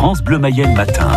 [0.00, 1.10] France Bleu Mayenne matin.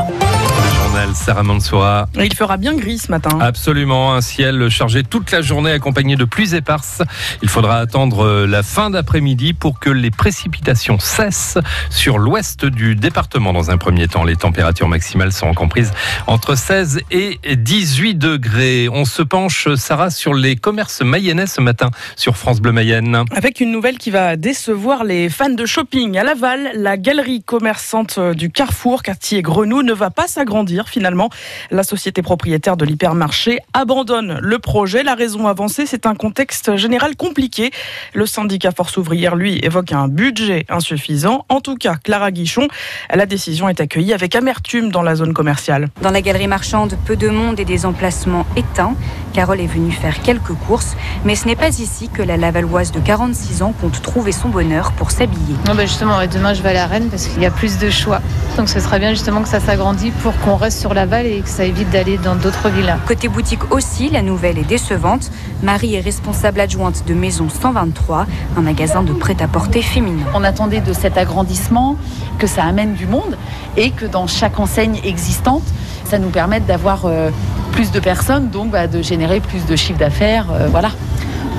[1.15, 2.07] Sarah Mansoura.
[2.15, 3.39] Il fera bien gris ce matin.
[3.41, 7.01] Absolument, un ciel chargé toute la journée accompagné de pluies éparses.
[7.41, 11.57] Il faudra attendre euh, la fin d'après-midi pour que les précipitations cessent
[11.89, 14.23] sur l'ouest du département dans un premier temps.
[14.23, 15.91] Les températures maximales sont comprises
[16.27, 18.87] entre 16 et 18 degrés.
[18.87, 23.23] On se penche, Sarah, sur les commerces mayennais ce matin sur France Bleu Mayenne.
[23.35, 26.19] Avec une nouvelle qui va décevoir les fans de shopping.
[26.19, 31.29] À Laval, la galerie commerçante du Carrefour, quartier Grenou, ne va pas s'agrandir finalement.
[31.71, 35.03] La société propriétaire de l'hypermarché abandonne le projet.
[35.03, 37.71] La raison avancée, c'est un contexte général compliqué.
[38.13, 41.45] Le syndicat Force ouvrière, lui, évoque un budget insuffisant.
[41.49, 42.67] En tout cas, Clara Guichon,
[43.13, 45.89] la décision est accueillie avec amertume dans la zone commerciale.
[46.01, 48.95] Dans la galerie marchande, peu de monde et des emplacements éteints.
[49.33, 52.99] Carole est venue faire quelques courses, mais ce n'est pas ici que la Lavalloise de
[52.99, 55.55] 46 ans compte trouver son bonheur pour s'habiller.
[55.67, 57.89] Non, ben justement, demain je vais à la Rennes parce qu'il y a plus de
[57.89, 58.21] choix.
[58.57, 61.49] Donc ce serait bien justement que ça s'agrandisse pour qu'on reste sur Laval et que
[61.49, 62.95] ça évite d'aller dans d'autres villes.
[63.07, 65.31] Côté boutique aussi, la nouvelle est décevante.
[65.61, 68.25] Marie est responsable adjointe de Maison 123,
[68.57, 70.25] un magasin de prêt-à-porter féminin.
[70.33, 71.95] On attendait de cet agrandissement
[72.39, 73.37] que ça amène du monde
[73.77, 75.63] et que dans chaque enseigne existante,
[76.05, 77.29] ça nous permette d'avoir euh,
[77.71, 80.47] plus de personnes, donc bah, de générer plus de chiffre d'affaires.
[80.51, 80.91] Euh, voilà.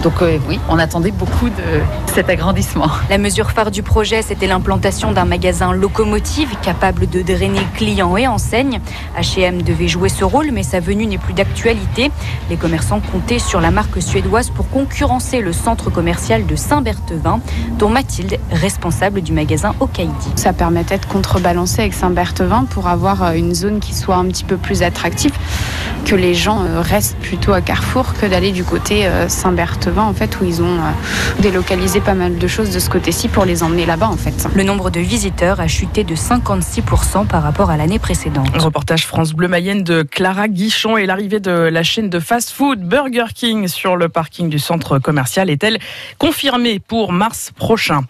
[0.03, 2.89] Donc euh, oui, on attendait beaucoup de cet agrandissement.
[3.11, 8.27] La mesure phare du projet, c'était l'implantation d'un magasin locomotive capable de drainer clients et
[8.27, 8.81] enseignes.
[9.19, 12.11] H&M devait jouer ce rôle, mais sa venue n'est plus d'actualité.
[12.51, 17.41] Les commerçants comptaient sur la marque suédoise pour concurrencer le centre commercial de Saint-Berthevin,
[17.79, 20.13] dont Mathilde, responsable du magasin Okaidi.
[20.37, 24.45] Ça permettait de contrebalancer avec Saint-Berthevin pour avoir euh, une zone qui soit un petit
[24.45, 25.33] peu plus attractive,
[26.05, 30.41] que les gens euh, restent plutôt à Carrefour que d'aller du côté Saint-Berthevin en fait
[30.41, 30.91] où ils ont euh,
[31.41, 34.47] délocalisé pas mal de choses de ce côté-ci pour les emmener là-bas en fait.
[34.55, 38.49] Le nombre de visiteurs a chuté de 56% par rapport à l'année précédente.
[38.57, 43.27] reportage France Bleu Mayenne de Clara Guichon et l'arrivée de la chaîne de fast-food Burger
[43.35, 45.79] King sur le parking du centre commercial est-elle
[46.19, 48.03] confirmée pour mars prochain?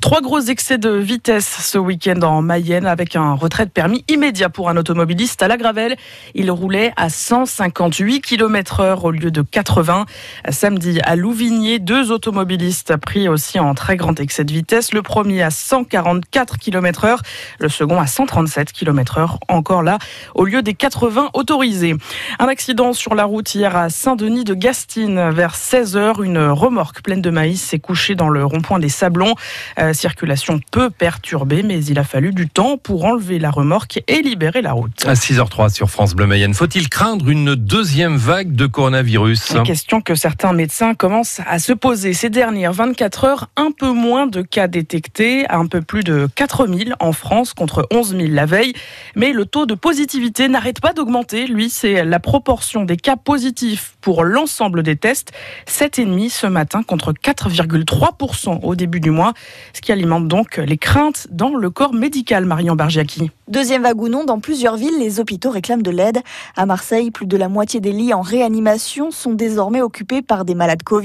[0.00, 4.48] Trois gros excès de vitesse ce week-end en Mayenne avec un retrait de permis immédiat
[4.48, 5.96] pour un automobiliste à la Gravelle.
[6.34, 10.06] Il roulait à 158 km heure au lieu de 80
[10.50, 14.92] samedi à Louvigné, deux automobilistes pris aussi en très grand excès de vitesse.
[14.92, 17.22] Le premier à 144 km heure,
[17.60, 19.98] le second à 137 km heure, encore là,
[20.34, 21.94] au lieu des 80 autorisés.
[22.40, 27.02] Un accident sur la route hier à Saint-Denis de Gastine vers 16 h Une remorque
[27.02, 29.36] pleine de maïs s'est couchée dans le rond-point des Sablons.
[29.78, 34.22] Euh, circulation peu perturbée, mais il a fallu du temps pour enlever la remorque et
[34.22, 35.06] libérer la route.
[35.06, 39.52] À 6h03 sur France Bleu Mayenne, faut-il craindre une deuxième vague de coronavirus?
[39.54, 41.11] Une question que certains médecins commencent
[41.46, 45.82] à se poser ces dernières 24 heures un peu moins de cas détectés, un peu
[45.82, 48.72] plus de 4000 en France contre 11 000 la veille.
[49.14, 51.46] Mais le taux de positivité n'arrête pas d'augmenter.
[51.46, 55.32] Lui, c'est la proportion des cas positifs pour l'ensemble des tests.
[55.66, 59.34] 7,5 ce matin contre 4,3% au début du mois.
[59.74, 63.30] Ce qui alimente donc les craintes dans le corps médical, Marion Bargiaki.
[63.48, 66.20] Deuxième vague ou non, dans plusieurs villes, les hôpitaux réclament de l'aide.
[66.56, 70.54] À Marseille, plus de la moitié des lits en réanimation sont désormais occupés par des
[70.54, 71.01] malades Covid.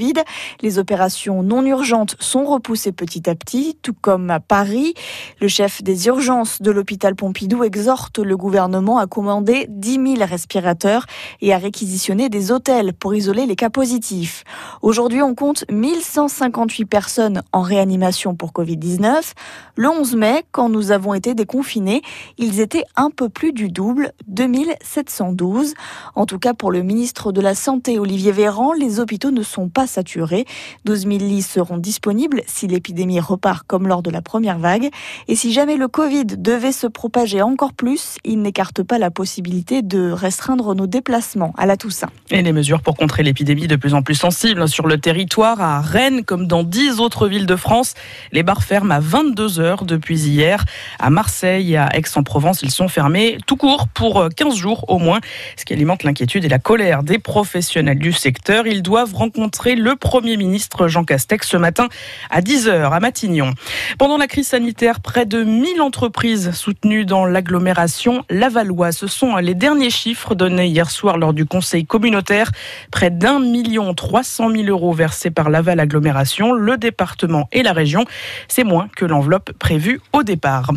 [0.62, 4.94] Les opérations non urgentes sont repoussées petit à petit, tout comme à Paris.
[5.40, 11.06] Le chef des urgences de l'hôpital Pompidou exhorte le gouvernement à commander 10 000 respirateurs
[11.40, 14.44] et à réquisitionner des hôtels pour isoler les cas positifs.
[14.82, 19.32] Aujourd'hui, on compte 1158 personnes en réanimation pour Covid-19.
[19.74, 22.02] Le 11 mai, quand nous avons été déconfinés,
[22.36, 25.74] ils étaient un peu plus du double, 2712.
[26.14, 29.68] En tout cas, pour le ministre de la Santé, Olivier Véran, les hôpitaux ne sont
[29.68, 30.44] pas saturés.
[30.84, 34.90] 12 000 lits seront disponibles si l'épidémie repart comme lors de la première vague.
[35.26, 39.82] Et si jamais le Covid devait se propager encore plus, il n'écarte pas la possibilité
[39.82, 42.10] de restreindre nos déplacements à la Toussaint.
[42.30, 45.80] Et les mesures pour contrer l'épidémie de plus en plus sensibles sur le territoire, à
[45.80, 47.94] Rennes comme dans 10 autres villes de France.
[48.32, 50.64] Les bars ferment à 22 heures depuis hier.
[50.98, 54.98] À Marseille et à Aix-en Provence, ils sont fermés tout court pour 15 jours au
[54.98, 55.20] moins,
[55.56, 58.66] ce qui alimente l'inquiétude et la colère des professionnels du secteur.
[58.66, 61.88] Ils doivent rencontrer le Premier ministre Jean Castex ce matin
[62.30, 63.54] à 10h à Matignon.
[63.98, 68.96] Pendant la crise sanitaire, près de 1000 entreprises soutenues dans l'agglomération Lavalloise.
[68.96, 72.50] Ce sont les derniers chiffres donnés hier soir lors du conseil communautaire.
[72.90, 77.72] Près d'un million trois cent mille euros versés par Laval Agglomération, le département et la
[77.72, 78.04] région.
[78.48, 80.70] C'est moins que l'enveloppe prévue au départ.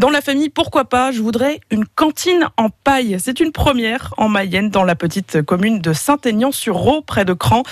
[0.00, 3.16] Dans la famille, pourquoi pas, je voudrais une cantine en paille.
[3.18, 7.62] C'est une première en Mayenne dans la petite commune de Saint-Aignan-sur-Raux, près de Cran.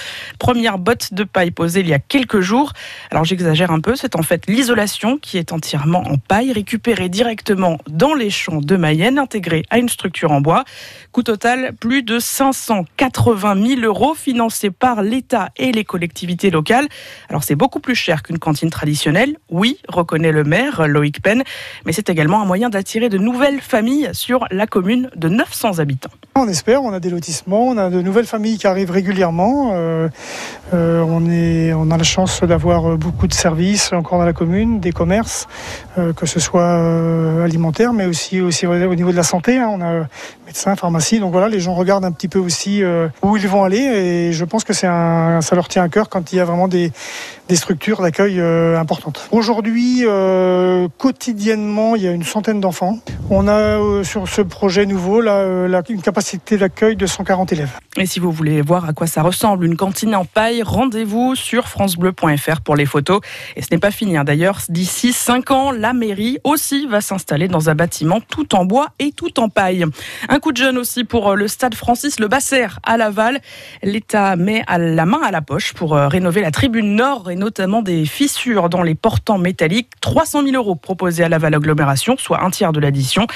[0.56, 2.72] Premières bottes de paille posées il y a quelques jours.
[3.10, 7.76] Alors j'exagère un peu, c'est en fait l'isolation qui est entièrement en paille, récupérée directement
[7.90, 10.64] dans les champs de Mayenne, intégrée à une structure en bois.
[11.12, 16.88] Coût total, plus de 580 000 euros financés par l'État et les collectivités locales.
[17.28, 21.42] Alors c'est beaucoup plus cher qu'une cantine traditionnelle, oui, reconnaît le maire Loïc Penn,
[21.84, 26.12] mais c'est également un moyen d'attirer de nouvelles familles sur la commune de 900 habitants.
[26.34, 29.72] On espère, on a des lotissements, on a de nouvelles familles qui arrivent régulièrement.
[29.74, 30.08] Euh,
[30.74, 35.46] euh, on, a la chance d'avoir beaucoup de services encore dans la commune, des commerces,
[35.98, 39.58] euh, que ce soit euh, alimentaire, mais aussi, au niveau de la santé.
[39.58, 39.68] Hein.
[39.70, 40.06] on a
[40.46, 41.20] médecins, pharmacie.
[41.20, 44.32] Donc voilà, les gens regardent un petit peu aussi euh, où ils vont aller et
[44.32, 46.92] je pense que ça leur tient à cœur quand il y a vraiment des,
[47.52, 49.28] structures d'accueil euh, importantes.
[49.32, 52.98] Aujourd'hui, euh, quotidiennement, il y a une centaine d'enfants.
[53.30, 57.78] On a euh, sur ce projet nouveau euh, une capacité d'accueil de 140 élèves.
[57.96, 61.66] Et si vous voulez voir à quoi ça ressemble, une cantine en paille, rendez-vous sur
[61.66, 63.22] francebleu.fr pour les photos.
[63.56, 64.18] Et ce n'est pas fini.
[64.18, 64.24] hein.
[64.24, 68.88] D'ailleurs, d'ici 5 ans, la mairie aussi va s'installer dans un bâtiment tout en bois
[68.98, 69.86] et tout en paille.
[70.28, 73.40] Un coup de jeune aussi pour euh, le stade Francis Le Basser à Laval.
[73.82, 77.36] L'État met à la main à la poche pour euh, rénover la tribune nord et
[77.36, 79.88] notamment des fissures dans les portants métalliques.
[80.02, 83.26] 300 000 euros proposés à Laval Agglomération, soit un tiers de l'addition.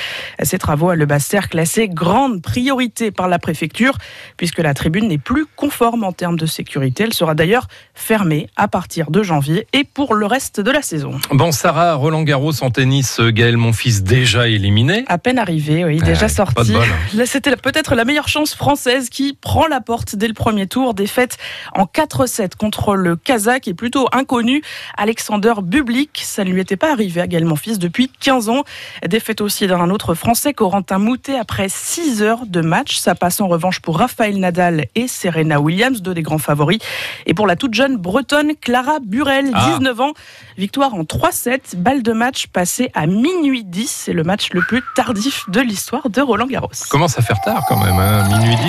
[0.42, 3.96] Ces travaux à Le Basser classés grande priorité par la préfecture
[4.36, 6.89] puisque la tribune n'est plus conforme en termes de sécurité.
[6.98, 11.12] Elle sera d'ailleurs fermée à partir de janvier et pour le reste de la saison.
[11.30, 15.04] Bon, Sarah, Roland Garros en tennis, Gaël Monfils déjà éliminé.
[15.06, 16.72] À peine arrivé, oui, déjà Ouais, pas de sorti.
[17.14, 20.94] Là, c'était peut-être la meilleure chance française qui prend la porte dès le premier tour.
[20.94, 21.38] Défaite
[21.74, 24.62] en 4-7 contre le Kazakh et plutôt inconnu
[24.96, 26.20] Alexander Bublik.
[26.24, 28.64] Ça ne lui était pas arrivé à Gaël Monfils depuis 15 ans.
[29.06, 32.96] Défaite aussi d'un autre Français, Corentin Moutet, après 6 heures de match.
[32.96, 36.79] Ça passe en revanche pour Raphaël Nadal et Serena Williams, deux des grands favoris.
[37.26, 39.76] Et pour la toute jeune bretonne Clara Burel, Ah.
[39.78, 40.12] 19 ans,
[40.58, 43.90] victoire en 3-7, balle de match passée à minuit 10.
[43.90, 46.70] C'est le match le plus tardif de l'histoire de Roland Garros.
[46.90, 48.62] Commence à faire tard quand même, hein, minuit 10.